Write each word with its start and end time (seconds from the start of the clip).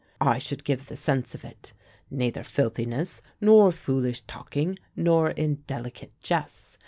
I 0.19 0.39
should 0.39 0.63
give 0.63 0.87
the 0.87 0.95
sense 0.95 1.35
of 1.35 1.45
it 1.45 1.73
neither 2.09 2.41
filthiness, 2.41 3.21
nor 3.39 3.71
foolish 3.71 4.21
talking, 4.23 4.79
nor 4.95 5.29
indelicate 5.29 6.19
jests. 6.23 6.79